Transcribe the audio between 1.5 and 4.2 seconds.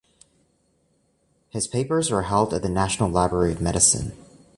papers are held at the National Library of Medicine.